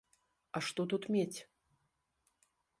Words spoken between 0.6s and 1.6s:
што тут мець?